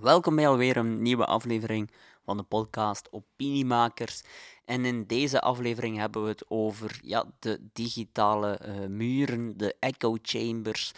[0.00, 1.90] Welkom bij alweer een nieuwe aflevering
[2.24, 4.22] van de podcast Opiniemakers.
[4.64, 10.16] En in deze aflevering hebben we het over ja, de digitale uh, muren, de echo
[10.22, 10.92] chambers,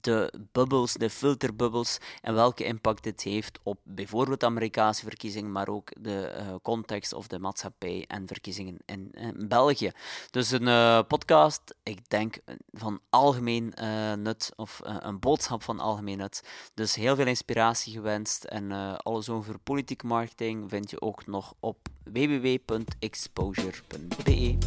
[0.00, 5.68] de bubbels, de filterbubbels en welke impact dit heeft op bijvoorbeeld de Amerikaanse verkiezingen, maar
[5.68, 9.12] ook de uh, context of de maatschappij en verkiezingen in,
[9.48, 9.90] België.
[10.30, 12.38] Dus een uh, podcast, ik denk
[12.72, 13.74] van algemeen
[14.22, 16.42] nut of een boodschap van algemeen nut.
[16.74, 21.88] Dus heel veel inspiratie gewenst en alles over politieke marketing vind je ook nog op
[22.04, 24.58] www.exposure.be.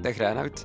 [0.00, 0.64] Dag Reinoud.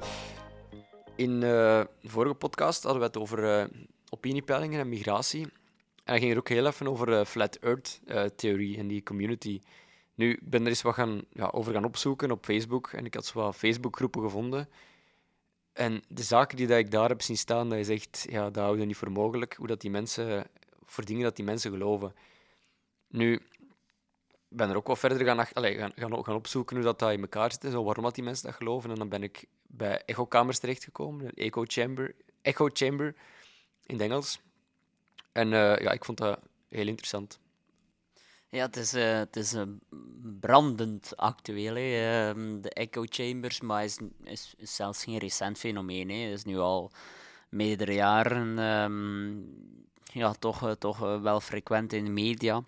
[1.15, 3.63] In uh, de vorige podcast hadden we het over uh,
[4.09, 5.41] opiniepeilingen en migratie.
[5.41, 5.51] En
[6.03, 9.59] dan ging er ook heel even over uh, Flat Earth-theorie en die community.
[10.19, 13.13] Nu, ik ben er eens wat gaan, ja, over gaan opzoeken op Facebook en ik
[13.13, 14.69] had zo wat Facebookgroepen gevonden.
[15.73, 18.63] En de zaken die dat ik daar heb zien staan, dat is echt, ja, dat
[18.63, 20.47] houden niet voor mogelijk, hoe dat die mensen,
[20.83, 22.15] voor dingen dat die mensen geloven.
[23.07, 23.41] Nu,
[24.47, 27.21] ben er ook wat verder gaan, allez, gaan, gaan, gaan, opzoeken hoe dat, dat in
[27.21, 28.89] elkaar zit en zo, waarom dat die mensen dat geloven.
[28.89, 33.15] En dan ben ik bij echokamers terechtgekomen, een echo chamber, echo chamber
[33.85, 34.39] in het Engels.
[35.31, 36.39] En uh, ja, ik vond dat
[36.69, 37.39] heel interessant.
[38.51, 39.61] Ja, het is, uh, het is uh,
[40.39, 41.75] brandend actueel.
[41.75, 46.09] Uh, de echo chambers, maar is, is, zelfs geen recent fenomeen.
[46.09, 46.91] Het is nu al
[47.49, 49.45] meerdere jaren um,
[50.03, 52.63] ja, toch, toch wel frequent in de media.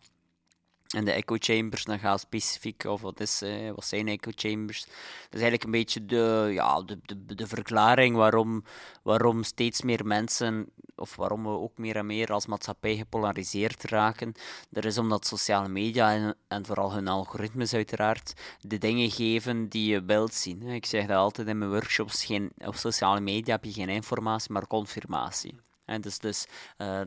[0.94, 4.84] En de echo chambers, dan gaat specifiek, of wat, is, eh, wat zijn echo chambers?
[4.84, 8.64] Dat is eigenlijk een beetje de, ja, de, de, de verklaring waarom,
[9.04, 14.34] waarom steeds meer mensen, of waarom we ook meer en meer als maatschappij gepolariseerd raken.
[14.70, 20.04] Dat is omdat sociale media en, vooral hun algoritmes uiteraard de dingen geven die je
[20.04, 20.62] wilt zien.
[20.62, 24.52] Ik zeg dat altijd in mijn workshops, geen, op sociale media heb je geen informatie,
[24.52, 25.60] maar confirmatie.
[25.86, 26.46] En dus, dus
[26.78, 27.02] uh,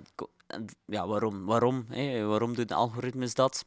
[0.84, 2.26] ja, waarom, waarom, hè?
[2.26, 3.64] waarom doen algoritmes dat?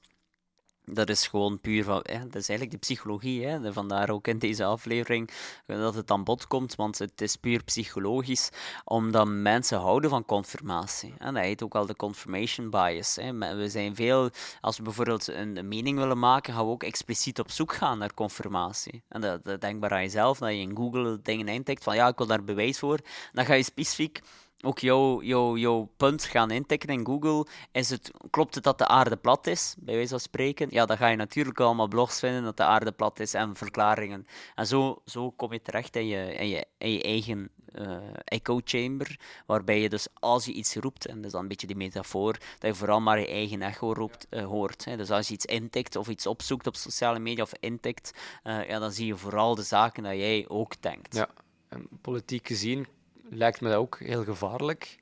[0.89, 3.45] Dat is gewoon puur van, ja, dat is eigenlijk de psychologie.
[3.45, 3.73] Hè?
[3.73, 5.29] Vandaar ook in deze aflevering
[5.65, 8.49] dat het aan bod komt, want het is puur psychologisch,
[8.83, 11.13] omdat mensen houden van confirmatie.
[11.17, 13.15] En dat heet ook al de confirmation bias.
[13.15, 13.55] Hè?
[13.55, 14.29] We zijn veel,
[14.61, 18.13] als we bijvoorbeeld een mening willen maken, gaan we ook expliciet op zoek gaan naar
[18.13, 19.03] confirmatie.
[19.07, 22.17] En dat, dat denkbaar aan jezelf, dat je in Google dingen intikt van ja, ik
[22.17, 22.99] wil daar bewijs voor.
[23.31, 24.21] Dan ga je specifiek
[24.61, 27.47] ook jouw, jouw, jouw punt gaan intikken in Google.
[27.71, 30.67] Is het, klopt het dat de aarde plat is, bij wijze van spreken?
[30.69, 34.27] Ja, dan ga je natuurlijk allemaal blogs vinden dat de aarde plat is en verklaringen.
[34.55, 38.59] En zo, zo kom je terecht in je, in je, in je eigen uh, echo
[38.63, 41.75] chamber, waarbij je dus als je iets roept, en dat is dan een beetje die
[41.75, 44.85] metafoor, dat je vooral maar je eigen echo roept, uh, hoort.
[44.85, 44.97] Hè.
[44.97, 48.11] Dus als je iets intikt of iets opzoekt op sociale media of intikt,
[48.43, 51.15] uh, ja, dan zie je vooral de zaken dat jij ook denkt.
[51.15, 51.29] Ja,
[51.69, 52.87] en politiek gezien
[53.29, 54.99] lijkt me dat ook heel gevaarlijk.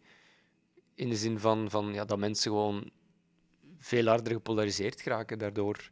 [0.96, 2.92] In de zin van, van ja, dat mensen gewoon
[3.80, 5.90] veel harder gepolariseerd geraken daardoor.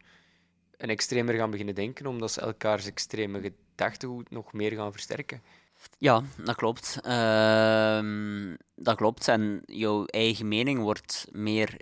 [0.78, 5.42] En extremer gaan beginnen denken, omdat ze elkaars extreme gedachtegoed nog meer gaan versterken.
[5.98, 7.00] Ja, dat klopt.
[7.06, 9.28] Uh, dat klopt.
[9.28, 11.78] En jouw eigen mening wordt meer,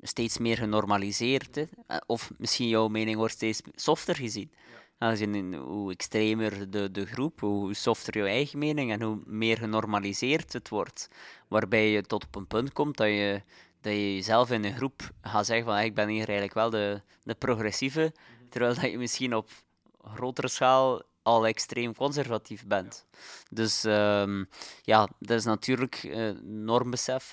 [0.00, 1.54] steeds meer genormaliseerd.
[1.54, 1.64] Hè?
[2.06, 4.50] Of misschien jouw mening wordt steeds softer gezien.
[4.98, 10.52] Aangezien hoe extremer de, de groep, hoe softer je eigen mening en hoe meer genormaliseerd
[10.52, 11.08] het wordt.
[11.48, 13.42] Waarbij je tot op een punt komt dat je,
[13.80, 17.00] dat je jezelf in een groep gaat zeggen van ik ben hier eigenlijk wel de,
[17.22, 18.12] de progressieve,
[18.50, 19.50] terwijl dat je misschien op
[20.02, 23.06] grotere schaal al extreem conservatief bent.
[23.50, 24.48] Dus um,
[24.82, 27.32] ja, dat is natuurlijk uh, normbesef,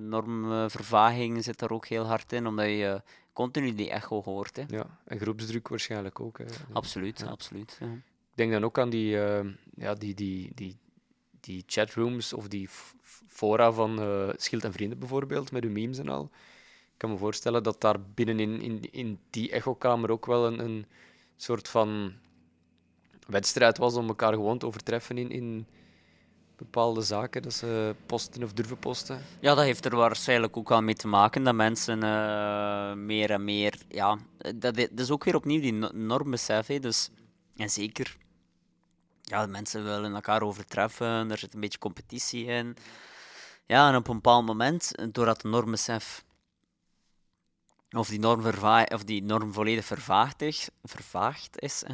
[0.00, 3.02] normvervaging zit er ook heel hard in, omdat je
[3.34, 4.56] continu die echo hoort.
[4.56, 4.64] Hè.
[4.68, 6.38] Ja, en groepsdruk waarschijnlijk ook.
[6.38, 6.44] Hè.
[6.72, 7.26] Absoluut, ja.
[7.26, 7.76] absoluut.
[7.80, 7.92] Ja.
[8.30, 9.40] Ik denk dan ook aan die, uh,
[9.74, 10.76] ja, die, die, die,
[11.40, 12.68] die chatrooms of die
[13.26, 16.30] fora van uh, Schild en Vrienden bijvoorbeeld, met de memes en al.
[16.92, 20.86] Ik kan me voorstellen dat daar binnenin in, in die echokamer ook wel een, een
[21.36, 22.12] soort van
[23.26, 25.66] wedstrijd was om elkaar gewoon te overtreffen in, in
[26.64, 29.22] bepaalde zaken dat ze posten of durven posten?
[29.40, 33.44] Ja, dat heeft er waarschijnlijk ook wel mee te maken dat mensen uh, meer en
[33.44, 33.78] meer.
[33.88, 34.18] Ja,
[34.54, 36.66] dat, is ook weer opnieuw die normbesef.
[36.66, 36.78] Hè.
[36.78, 37.10] Dus,
[37.56, 38.16] en zeker,
[39.22, 42.76] ja, mensen willen elkaar overtreffen, er zit een beetje competitie in.
[43.66, 46.24] Ja, en op een bepaald moment, doordat de normbesef
[47.96, 48.44] of die norm,
[48.92, 50.70] of die norm volledig vervaagd is,
[51.54, 51.84] is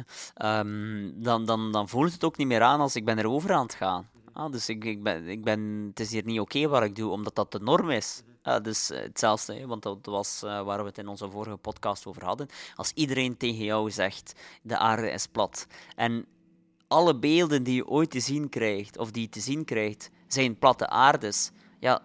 [0.43, 3.63] um, dan, dan, dan voelt het ook niet meer aan als ik ben erover aan
[3.63, 4.09] het gaan.
[4.41, 7.11] Ah, dus ik, ik, ben, ik ben, het is hier niet oké wat ik doe,
[7.11, 8.23] omdat dat de norm is.
[8.43, 12.25] Uh, dus hetzelfde, want dat was uh, waar we het in onze vorige podcast over
[12.25, 12.47] hadden.
[12.75, 15.67] Als iedereen tegen jou zegt, de aarde is plat.
[15.95, 16.25] En
[16.87, 20.57] alle beelden die je ooit te zien krijgt, of die je te zien krijgt, zijn
[20.59, 21.51] platte aardes.
[21.79, 22.01] Ja,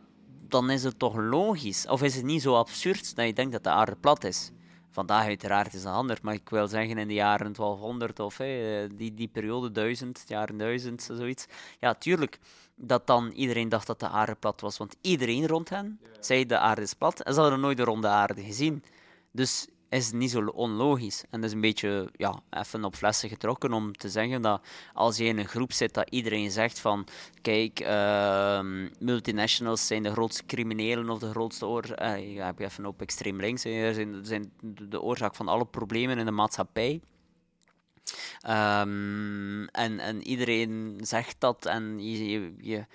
[0.48, 1.86] dan is het toch logisch?
[1.86, 4.50] Of is het niet zo absurd dat je denkt dat de aarde plat is?
[4.96, 8.88] Vandaag uiteraard is het anders, maar ik wil zeggen in de jaren 1200 of hey,
[8.92, 11.46] die, die periode 1000, jaren 1000, zoiets.
[11.80, 12.38] Ja, tuurlijk
[12.74, 16.58] dat dan iedereen dacht dat de aarde plat was, want iedereen rond hen zei de
[16.58, 18.84] aarde is plat en ze hadden nooit de ronde aarde gezien.
[19.30, 19.66] Dus
[19.96, 21.24] is niet zo onlogisch.
[21.30, 25.16] En dat is een beetje ja, even op flessen getrokken om te zeggen dat als
[25.16, 27.06] je in een groep zit dat iedereen zegt van
[27.42, 28.60] kijk, uh,
[28.98, 33.00] multinationals zijn de grootste criminelen of de grootste oorzaak, uh, ja, heb je even op
[33.00, 34.52] extreem links, zijn, zijn
[34.88, 37.00] de oorzaak van alle problemen in de maatschappij.
[38.48, 41.98] Um, en, en iedereen zegt dat en
[42.60, 42.86] je,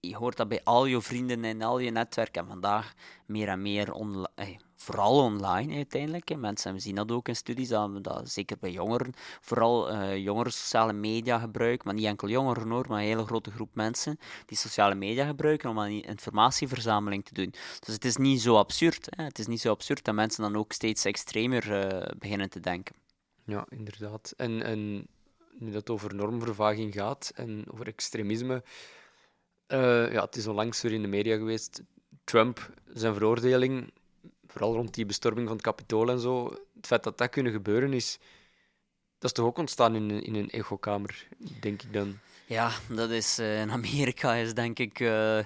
[0.00, 2.36] je hoort dat bij al je vrienden en al je netwerk.
[2.36, 2.94] En vandaag
[3.26, 6.36] meer en meer online vooral online uiteindelijk.
[6.36, 10.92] Mensen zien dat ook in studies, dat, dat zeker bij jongeren, vooral uh, jongeren sociale
[10.92, 14.94] media gebruiken, maar niet enkel jongeren hoor, maar een hele grote groep mensen die sociale
[14.94, 17.54] media gebruiken om aan informatieverzameling te doen.
[17.80, 19.06] Dus het is niet zo absurd.
[19.16, 22.94] Het is niet zo absurd dat mensen dan ook steeds extremer uh, beginnen te denken.
[23.44, 24.32] Ja, inderdaad.
[24.36, 25.06] En, en
[25.58, 28.62] nu dat over normvervaging gaat en over extremisme,
[29.72, 31.82] uh, ja, het is onlangs weer in de media geweest.
[32.24, 33.92] Trump, zijn veroordeling,
[34.46, 36.44] vooral rond die bestorming van het kapitool en zo,
[36.76, 38.18] het feit dat dat kunnen gebeuren is,
[39.18, 41.26] dat is toch ook ontstaan in, in een echokamer,
[41.60, 42.18] denk ik dan.
[42.46, 45.38] Ja, dat is uh, in Amerika is denk ik uh,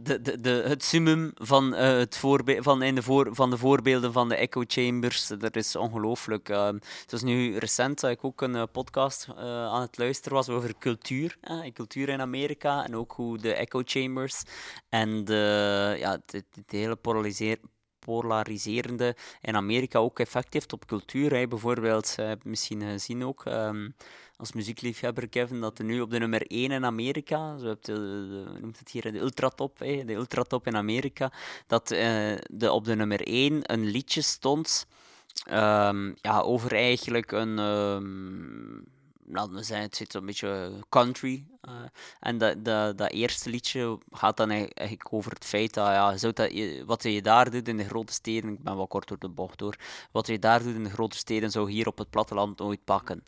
[0.00, 2.16] de, de, de, het summum van, uh, het
[2.60, 5.26] van, de voor, van de voorbeelden van de echo chambers.
[5.26, 6.48] Dat is ongelooflijk.
[6.48, 10.74] Uh, het was nu recent dat ik ook een podcast aan het luisteren was over
[10.78, 11.38] cultuur.
[11.72, 14.42] cultuur in Amerika en ook hoe de echo chambers
[14.88, 17.58] en de, ja, het hele polariseer,
[17.98, 21.34] polariserende in Amerika ook effect heeft op cultuur.
[21.34, 21.48] Hè.
[21.48, 23.94] Bijvoorbeeld, misschien gezien ook um,
[24.36, 27.92] als muziekliefhebber Kevin, dat er nu op de nummer 1 in Amerika, zo heb je,
[27.92, 31.32] de, noemt het hier de ultratop, hè, de ultratop in Amerika,
[31.66, 34.86] dat uh, de, op de nummer 1 een liedje stond
[35.50, 37.58] um, ja, over eigenlijk een...
[37.58, 38.84] Um,
[39.28, 41.46] laten we zeggen, het zit een beetje country.
[41.66, 41.72] Uh,
[42.20, 46.32] en dat, dat, dat eerste liedje gaat dan eigenlijk over het feit dat, ja, zou
[46.32, 46.52] dat
[46.86, 49.58] wat je daar doet in de grote steden, ik ben wel kort door de bocht
[49.58, 49.76] door,
[50.12, 53.22] wat je daar doet in de grote steden zou hier op het platteland nooit pakken.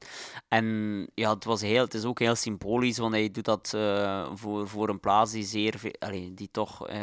[0.49, 0.67] En
[1.15, 4.69] ja, het, was heel, het is ook heel symbolisch, want hij doet dat uh, voor,
[4.69, 6.97] voor een plaats die zeer, allee, die toch uh,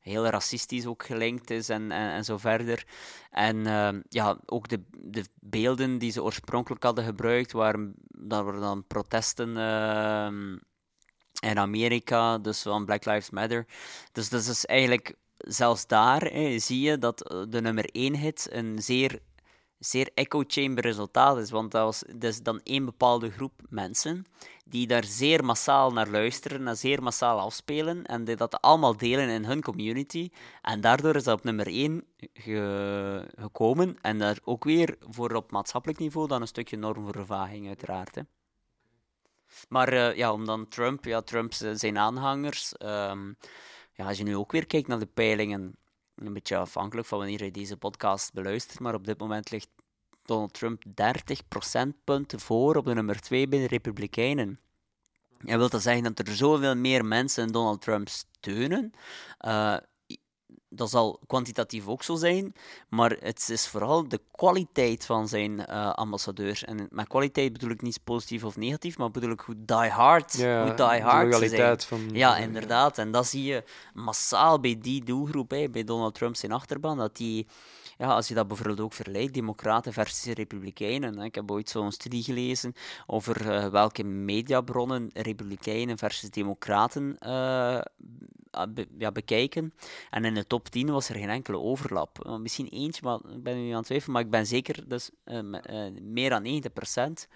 [0.00, 2.86] heel racistisch ook gelinkt is en, en, en zo verder.
[3.30, 3.64] En
[4.08, 9.56] ja, ook de, de beelden die ze oorspronkelijk hadden gebruikt, waren dat er dan protesten
[11.42, 13.66] in Amerika, dus van Black Lives Matter.
[14.12, 17.18] Dus dat is eigenlijk zelfs daar hè, zie je dat
[17.48, 19.20] de nummer 1 hit een zeer
[19.84, 21.50] zeer echo chamber resultaat is.
[21.50, 24.24] Want dat, was, dat is dan één bepaalde groep mensen
[24.64, 29.28] die daar zeer massaal naar luisteren en zeer massaal afspelen en die dat allemaal delen
[29.28, 30.30] in hun community.
[30.62, 32.04] En daardoor is dat op nummer 1
[33.34, 33.96] gekomen.
[34.00, 38.14] En daar ook weer voor op maatschappelijk niveau dan een stukje normvervaging uiteraard.
[38.14, 38.22] Hè.
[39.68, 43.36] Maar uh, ja, om dan Trump, ja, Trump zijn aanhangers, um,
[43.92, 45.76] ja, als je nu ook weer kijkt naar de peilingen,
[46.14, 49.68] een beetje afhankelijk van wanneer je deze podcast beluistert, maar op dit moment ligt
[50.22, 54.60] Donald Trump 30 procentpunten voor op de nummer 2 bij de Republikeinen.
[55.44, 58.92] En wil dat zeggen dat er zoveel meer mensen Donald Trump steunen?
[59.46, 59.76] Uh,
[60.74, 62.54] dat zal kwantitatief ook zo zijn,
[62.88, 66.64] maar het is vooral de kwaliteit van zijn uh, ambassadeurs.
[66.64, 70.36] En met kwaliteit bedoel ik niet positief of negatief, maar bedoel ik hoe die hard,
[70.36, 71.80] ja, hoe die hard ze zijn.
[71.80, 72.98] Van, ja, inderdaad.
[72.98, 73.64] En dat zie je
[73.94, 77.46] massaal bij die doelgroep, hè, bij Donald Trump zijn achterban, dat die
[78.02, 81.18] ja, als je dat bijvoorbeeld ook vergelijkt, democraten versus republikeinen.
[81.18, 82.74] Ik heb ooit zo'n studie gelezen
[83.06, 87.80] over uh, welke mediabronnen republikeinen versus democraten uh,
[88.68, 89.74] be ja, bekijken.
[90.10, 92.38] En in de top 10 was er geen enkele overlap.
[92.40, 95.10] Misschien eentje, maar ik ben nu aan het twijfelen, maar ik ben zeker dus,
[96.00, 96.62] meer dan
[97.22, 97.28] 90%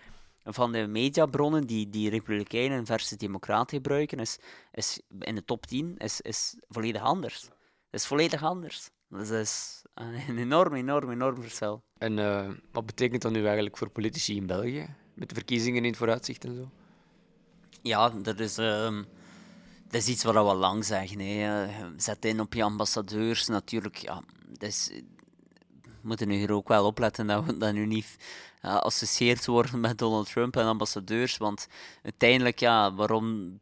[0.42, 4.38] van de mediabronnen die, die republikeinen versus democraten gebruiken, is,
[4.72, 7.48] is in de top 10 is, is volledig anders.
[7.90, 8.90] Is volledig anders.
[9.08, 11.82] Dus dat is een enorm, enorm, enorm verschil.
[11.98, 14.94] En uh, wat betekent dat nu eigenlijk voor politici in België?
[15.14, 16.70] Met de verkiezingen in het vooruitzicht en zo?
[17.82, 19.02] Ja, dat is, uh,
[19.88, 21.18] dat is iets wat we al lang zeggen.
[21.20, 21.66] Hè.
[21.96, 23.46] Zet in op je ambassadeurs.
[23.46, 24.22] Natuurlijk, ja,
[24.58, 24.90] dus,
[25.82, 28.16] we moeten nu hier ook wel opletten dat we dat nu niet
[28.60, 31.36] geassocieerd worden met Donald Trump en ambassadeurs.
[31.36, 31.68] Want
[32.02, 33.58] uiteindelijk, ja, waarom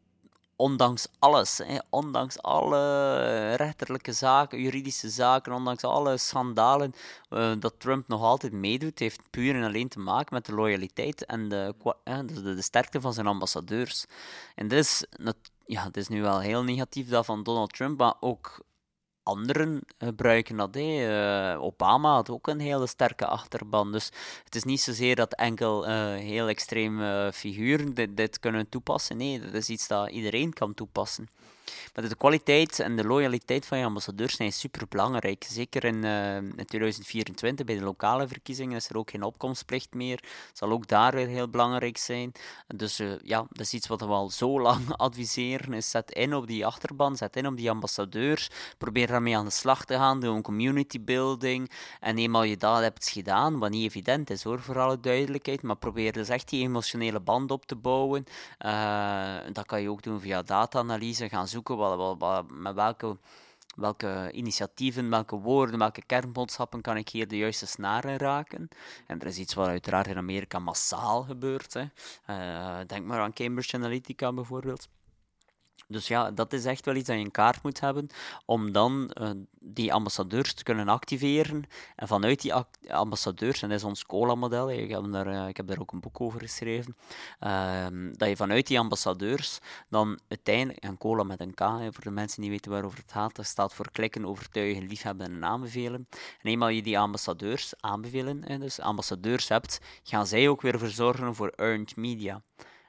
[0.57, 6.95] ondanks alles, hè, ondanks alle rechterlijke zaken, juridische zaken, ondanks alle schandalen,
[7.31, 11.25] uh, dat Trump nog altijd meedoet, heeft puur en alleen te maken met de loyaliteit
[11.25, 14.05] en de, de, de sterkte van zijn ambassadeurs.
[14.55, 15.05] En dit is,
[15.67, 18.65] ja, het is nu wel heel negatief dat van Donald Trump, maar ook
[19.25, 20.75] anderen gebruiken dat.
[20.75, 21.59] Hè.
[21.59, 23.93] Obama had ook een hele sterke achterban.
[23.93, 24.11] Dus
[24.45, 29.17] het is niet zozeer dat enkel uh, heel extreme figuren dit, kunnen toepassen.
[29.17, 31.29] Nee, dat is iets dat iedereen kan toepassen.
[31.95, 35.45] Maar de kwaliteit en de loyaliteit van je ambassadeurs zijn super belangrijk.
[35.49, 40.23] Zeker in, uh, in 2024 bij de lokale verkiezingen is er ook geen opkomstplicht meer.
[40.53, 42.33] Zal ook daar weer heel belangrijk zijn.
[42.67, 45.73] Dus uh, ja, dat is iets wat we al zo lang adviseren.
[45.73, 48.51] Is zet in op die achterban, zet in op die ambassadeurs.
[48.79, 50.21] Probeer daarmee aan de slag te gaan.
[50.21, 51.71] Doe een community building.
[52.01, 55.63] En eenmaal je dat hebt gedaan, wat niet evident is hoor, voor alle duidelijkheid.
[55.63, 58.25] Maar probeer dus echt die emotionele band op te bouwen.
[58.59, 61.29] Uh, dat kan je ook doen via data-analyse.
[61.29, 61.49] Gaan
[62.49, 63.19] met welke,
[63.77, 68.69] welke initiatieven, welke woorden, welke kernboodschappen kan ik hier de juiste snaren raken.
[69.07, 71.75] En er is iets wat uiteraard in Amerika massaal gebeurt.
[71.75, 71.85] Hè.
[72.31, 74.89] Uh, denk maar aan Cambridge Analytica bijvoorbeeld.
[75.95, 78.07] Dus ja, dat is echt wel iets dat je in kaart moet hebben
[78.45, 81.65] om dan uh, die ambassadeurs te kunnen activeren.
[81.97, 82.53] En vanuit die
[82.89, 86.01] ambassadeurs, en dat is ons COLA-model, ik, heb daar, uh, ik heb daar ook een
[86.01, 86.97] boek over geschreven,
[87.41, 89.59] uh, dat je vanuit die ambassadeurs
[89.89, 91.61] dan uiteindelijk, en COLA met een K,
[91.91, 95.45] voor de mensen die weten waarover het gaat, dat staat voor klikken, overtuigen, liefhebben en
[95.45, 96.07] aanbevelen.
[96.43, 101.35] En eenmaal je die ambassadeurs aanbevelen, hè, dus ambassadeurs hebt, gaan zij ook weer verzorgen
[101.35, 102.43] voor earned media.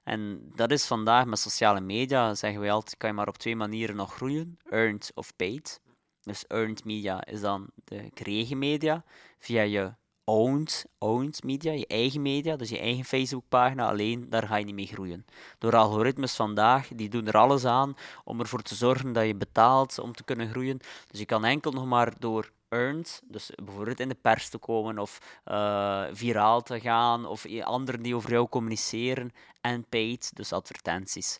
[0.06, 3.56] En dat is vandaag met sociale media, zeggen wij altijd, kan je maar op twee
[3.56, 4.60] manieren nog groeien.
[4.70, 5.82] Earned of paid.
[6.22, 9.04] Dus earned media is dan de gekregen media
[9.40, 9.94] via je
[10.24, 14.76] owned, owned media, je eigen media, dus je eigen Facebookpagina, alleen daar ga je niet
[14.76, 15.26] mee groeien.
[15.58, 20.00] Door algoritmes vandaag, die doen er alles aan om ervoor te zorgen dat je betaalt
[20.00, 20.80] om te kunnen groeien.
[21.08, 25.00] Dus je kan enkel nog maar door earned, dus bijvoorbeeld in de pers te komen
[25.00, 29.32] of uh, viraal te gaan of anderen die over jou communiceren
[29.62, 31.40] en paid, dus advertenties.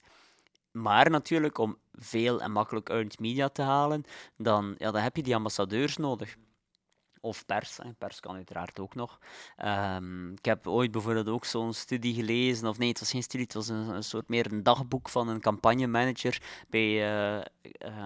[0.72, 4.04] Maar natuurlijk, om veel en makkelijk earned media te halen,
[4.38, 6.36] dan, ja, dan heb je die ambassadeurs nodig
[7.26, 7.78] of pers.
[7.78, 7.94] Hè.
[7.94, 9.20] Pers kan uiteraard ook nog.
[9.66, 13.46] Um, ik heb ooit bijvoorbeeld ook zo'n studie gelezen, of nee, het was geen studie,
[13.46, 17.42] het was een, soort meer een dagboek van een campagnemanager bij uh,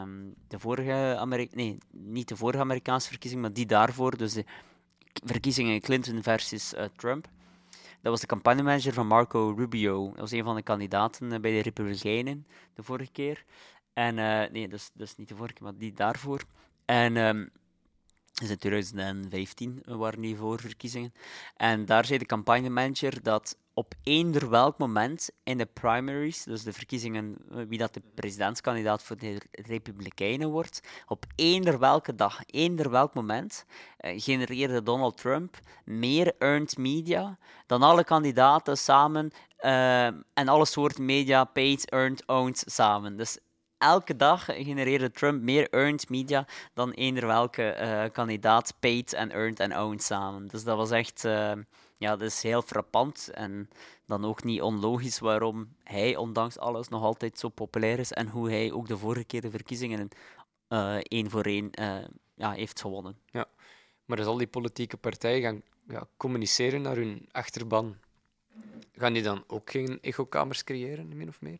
[0.01, 4.45] um, de vorige Amerika nee, niet de vorige Amerikaanse verkiezing, maar die daarvoor, dus de
[5.23, 7.27] verkiezingen Clinton versus uh, Trump.
[8.01, 10.09] Dat was de campagnemanager van Marco Rubio.
[10.09, 13.43] Dat was een van de kandidaten uh, bij de Republikeinen de vorige keer.
[13.93, 14.15] En,
[14.51, 16.43] nee, dat is, niet de vorige maar die daarvoor.
[16.85, 17.49] En um,
[18.39, 21.13] dus in 2015 waren die voorverkiezingen.
[21.55, 26.73] En daar zei de campagnemanager dat op eender welk moment in de primaries, dus de
[26.73, 32.89] verkiezingen, eh, wie dat de presidentskandidaat voor de Republikeinen wordt, op eender welke dag, eender
[32.89, 33.65] welk moment,
[33.97, 39.31] eh, genereerde Donald Trump meer earned media dan alle kandidaten samen
[39.61, 43.17] uh, en alle soorten media, paid, earned, owned samen.
[43.17, 43.37] Dus
[43.79, 49.59] elke dag genereerde Trump meer earned media dan eender welke uh, kandidaat paid en earned
[49.59, 50.47] en owned samen.
[50.47, 51.51] Dus dat was echt, uh,
[51.97, 53.69] ja, dat is heel frappant en
[54.05, 58.49] dan ook niet onlogisch waarom hij, ondanks alles, nog altijd zo populair is en hoe
[58.49, 60.09] hij ook de vorige keer de verkiezingen
[60.69, 61.69] uh, één voor één
[62.35, 63.17] ja, heeft gewonnen.
[63.25, 63.45] Ja,
[64.05, 67.97] maar als al die politieke partijen gaan ja, communiceren naar hun achterban,
[68.91, 71.59] gaan die dan ook geen echokamers creëren, min of meer?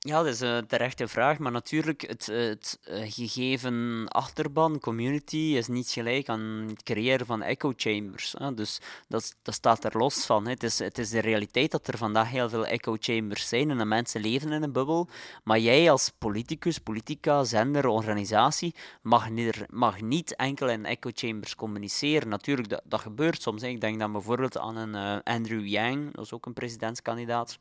[0.00, 5.68] Ja, dat is een terechte vraag, maar natuurlijk, het, het eh, gegeven achterban, community, is
[5.68, 8.34] niet gelijk aan het creëren van echo chambers.
[8.38, 8.54] Hè.
[8.54, 10.44] Dus dat, dat staat er los van.
[10.44, 10.50] Hè.
[10.50, 13.78] Het, is, het is de realiteit dat er vandaag heel veel echo chambers zijn en
[13.78, 15.08] dat mensen leven in een bubbel.
[15.44, 21.54] Maar jij als politicus, politica, zender, organisatie, mag niet, mag niet enkel in echo chambers
[21.54, 22.28] communiceren.
[22.28, 23.62] Natuurlijk, dat, dat gebeurt soms.
[23.62, 27.58] Ik denk dan bijvoorbeeld aan een uh, Andrew Yang, dat is ook een presidentskandidaat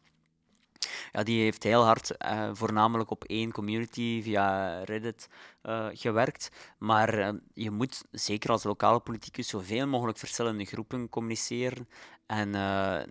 [1.11, 5.29] ja, die heeft heel hard uh, voornamelijk op één community via Reddit
[5.63, 6.51] uh, gewerkt.
[6.77, 11.87] Maar uh, je moet, zeker als lokale politicus, zoveel mogelijk verschillende groepen communiceren.
[12.25, 12.49] En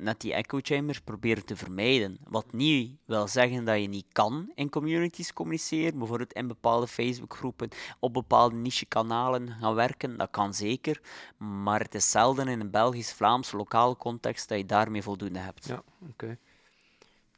[0.02, 2.18] net die echo chambers proberen te vermijden.
[2.24, 5.98] Wat niet wil zeggen dat je niet kan in communities communiceren.
[5.98, 7.68] Bijvoorbeeld in bepaalde Facebookgroepen,
[7.98, 10.16] op bepaalde niche-kanalen gaan werken.
[10.16, 11.00] Dat kan zeker.
[11.36, 15.66] Maar het is zelden in een Belgisch-Vlaams lokale context dat je daarmee voldoende hebt.
[15.66, 16.38] Ja, oké.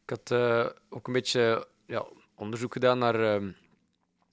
[0.08, 3.48] Ik had uh, ook een beetje ja, onderzoek gedaan naar uh,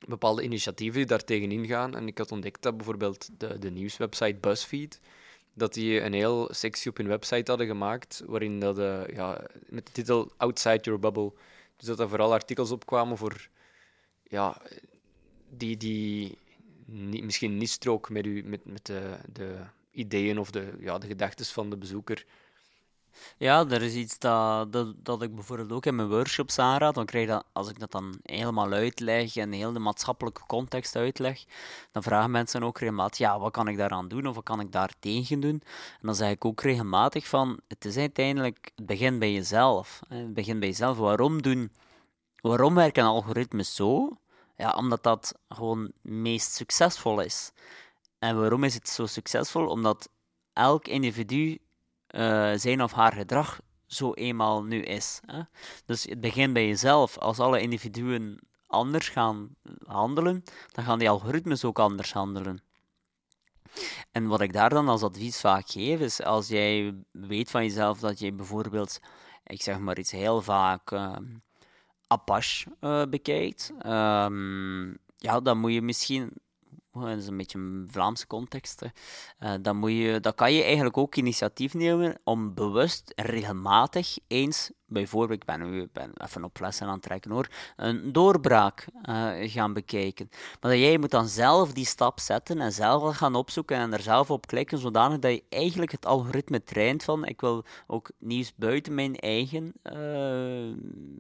[0.07, 1.95] bepaalde initiatieven die daar tegenin gaan.
[1.95, 4.99] En ik had ontdekt dat bijvoorbeeld de, de nieuwswebsite BuzzFeed,
[5.53, 9.85] dat die een heel sectie op hun website hadden gemaakt, waarin dat, uh, ja, met
[9.85, 11.33] de titel Outside Your Bubble
[11.75, 13.47] Dus dat er vooral artikels opkwamen voor,
[14.23, 14.61] ja,
[15.49, 16.37] die, die
[17.21, 19.57] misschien niet strook met, u, met, met de, de
[19.91, 22.25] ideeën of de, ja, de gedachten van de bezoeker.
[23.37, 26.95] Ja, er is iets dat, dat, dat ik bijvoorbeeld ook in mijn workshops aanraad.
[26.95, 31.43] Dan krijg dat, als ik dat dan helemaal uitleg en heel de maatschappelijke context uitleg,
[31.91, 34.71] dan vragen mensen ook regelmatig, ja, wat kan ik daaraan doen of wat kan ik
[34.71, 35.61] daar tegen doen?
[35.99, 39.99] En dan zeg ik ook regelmatig van, het is uiteindelijk, het begint bij jezelf.
[40.07, 40.97] Het begint bij jezelf.
[40.97, 41.71] Waarom doen,
[42.41, 44.17] waarom werken algoritmes zo?
[44.57, 47.51] Ja, omdat dat gewoon meest succesvol is.
[48.19, 49.67] En waarom is het zo succesvol?
[49.67, 50.09] Omdat
[50.53, 51.57] elk individu
[52.15, 55.19] uh, zijn of haar gedrag zo eenmaal nu is.
[55.25, 55.41] Hè?
[55.85, 57.17] Dus het begint bij jezelf.
[57.17, 59.55] Als alle individuen anders gaan
[59.85, 62.63] handelen, dan gaan die algoritmes ook anders handelen.
[64.11, 67.99] En wat ik daar dan als advies vaak geef, is als jij weet van jezelf
[67.99, 68.99] dat je bijvoorbeeld,
[69.43, 71.15] ik zeg maar iets heel vaak, uh,
[72.07, 76.31] Apache uh, bekijkt, um, ja, dan moet je misschien
[77.01, 78.81] dat is een beetje een Vlaamse context.
[79.39, 84.71] Uh, dan, moet je, dan kan je eigenlijk ook initiatief nemen om bewust regelmatig eens,
[84.85, 89.29] bijvoorbeeld, ik ben nu ben even op lessen aan het trekken hoor, een doorbraak uh,
[89.51, 90.29] gaan bekijken.
[90.61, 94.31] Maar jij moet dan zelf die stap zetten en zelf gaan opzoeken en er zelf
[94.31, 98.93] op klikken, zodanig dat je eigenlijk het algoritme traint van ik wil ook nieuws buiten
[98.95, 100.75] mijn eigen uh,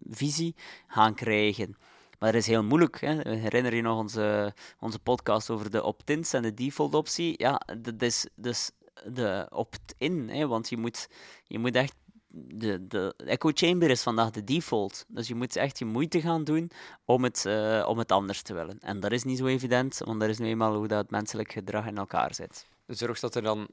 [0.09, 0.55] visie
[0.87, 1.77] gaan krijgen.
[2.19, 3.01] Maar dat is heel moeilijk.
[3.01, 3.29] Hè.
[3.29, 7.33] Herinner je nog onze, onze podcast over de opt-ins en de default-optie?
[7.37, 8.71] Ja, dat is dus
[9.03, 10.47] de opt-in.
[10.47, 11.09] Want je moet,
[11.43, 11.95] je moet echt
[12.35, 15.05] de, de echo chamber is vandaag de default.
[15.07, 16.71] Dus je moet echt je moeite gaan doen
[17.05, 18.79] om het, uh, om het anders te willen.
[18.79, 21.85] En dat is niet zo evident, want dat is nu eenmaal hoe dat menselijk gedrag
[21.85, 22.67] in elkaar zit.
[22.87, 23.67] Zorgt dat er dan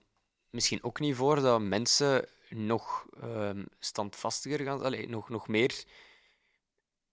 [0.51, 5.85] misschien ook niet voor dat mensen nog uh, standvastiger gaan, allez, nog, nog meer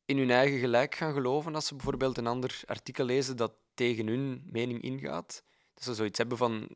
[0.09, 4.07] in hun eigen gelijk gaan geloven als ze bijvoorbeeld een ander artikel lezen dat tegen
[4.07, 5.43] hun mening ingaat.
[5.73, 6.69] Dat ze zoiets hebben van,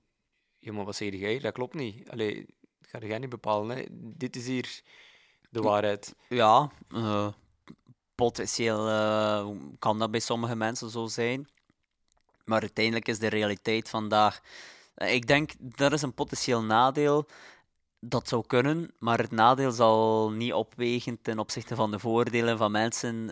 [0.59, 1.39] ja, maar wat zeg jij?
[1.39, 2.09] Dat klopt niet.
[2.09, 2.45] Allee,
[2.79, 3.77] dat ga jij niet bepalen.
[3.77, 3.83] Hè.
[3.91, 4.81] Dit is hier
[5.49, 6.15] de waarheid.
[6.29, 7.27] Ja, uh,
[8.15, 11.49] potentieel uh, kan dat bij sommige mensen zo zijn.
[12.45, 14.41] Maar uiteindelijk is de realiteit vandaag...
[14.95, 17.27] Ik denk, dat is een potentieel nadeel
[18.05, 22.71] dat zou kunnen, maar het nadeel zal niet opwegen ten opzichte van de voordelen van
[22.71, 23.29] mensen,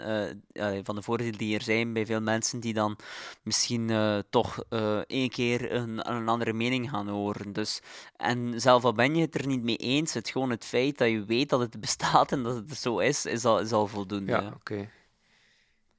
[0.54, 2.98] uh, van de voordelen die er zijn bij veel mensen die dan
[3.44, 4.64] misschien uh, toch
[5.08, 7.54] één keer een, een, andere mening gaan horen.
[7.54, 7.82] Dus,
[8.16, 11.10] en zelf al ben je het er niet mee eens, het gewoon het feit dat
[11.10, 14.32] je weet dat het bestaat en dat het zo is, is al, is al voldoende.
[14.32, 14.90] Ja, oké.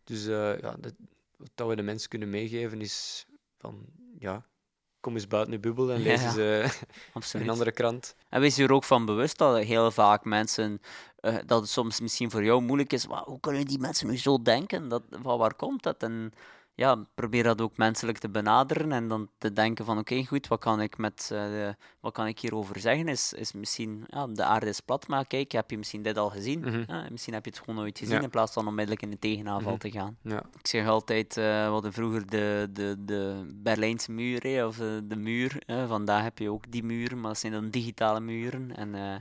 [0.04, 0.94] Dus ja, dat,
[1.36, 3.26] wat we de mensen kunnen meegeven is
[3.58, 3.86] van,
[4.18, 4.44] ja,
[5.02, 6.36] kom eens buiten bubbel en lees eens
[7.34, 8.14] uh, een andere krant.
[8.28, 10.80] En wees je er ook van bewust dat heel vaak mensen,
[11.20, 14.18] uh, dat het soms misschien voor jou moeilijk is, maar hoe kunnen die mensen nu
[14.18, 14.88] zo denken?
[14.88, 16.02] Dat, van waar komt dat?
[16.02, 16.32] En
[16.74, 20.60] ja, probeer dat ook menselijk te benaderen en dan te denken van oké, goed, wat
[20.60, 21.68] kan ik met uh,
[22.00, 23.08] wat kan ik hierover zeggen?
[23.08, 26.30] Is, is misschien, ja, de aarde is plat, maar kijk, heb je misschien dit al
[26.30, 26.60] gezien?
[26.60, 29.18] Mm ja, misschien heb je het gewoon nooit gezien in plaats van onmiddellijk in de
[29.18, 29.90] tegenaanval mm -hmm.
[29.90, 30.16] te gaan.
[30.22, 30.42] Ja.
[30.58, 35.02] Ik zeg altijd, uh, we hadden vroeger de, de, de Berlijnse muur, hè, of de,
[35.04, 35.62] de muur.
[35.86, 39.14] Vandaag heb je ook die muren, maar dat zijn dan digitale muren en uh,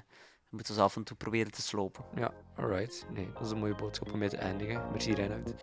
[0.50, 2.04] we moeten ze af en toe proberen te slopen.
[2.16, 3.06] Ja, alright.
[3.14, 4.82] Nee, dat is een mooie boodschap om mee te eindigen.
[4.92, 5.54] Merci Reinhard.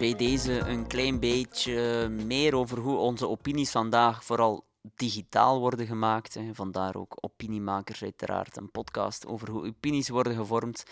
[0.00, 6.38] Bij deze een klein beetje meer over hoe onze opinies vandaag vooral digitaal worden gemaakt.
[6.52, 10.84] Vandaar ook Opiniemakers, uiteraard, een podcast over hoe opinies worden gevormd.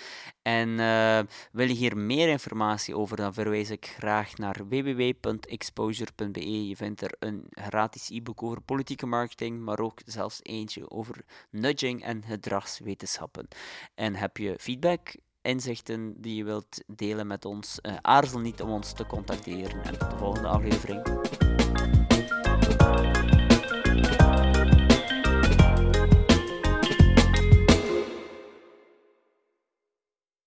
[0.42, 1.20] En uh,
[1.52, 6.68] wil je hier meer informatie over, dan verwijs ik graag naar www.exposure.be.
[6.68, 12.02] Je vindt er een gratis e-book over politieke marketing, maar ook zelfs eentje over nudging
[12.02, 13.48] en gedragswetenschappen.
[13.94, 15.14] En heb je feedback?
[15.42, 19.82] inzichten die je wilt delen met ons, eh, aarzel niet om ons te contacteren.
[19.84, 21.02] En tot de volgende aflevering.